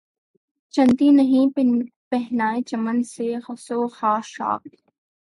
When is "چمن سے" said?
2.61-3.33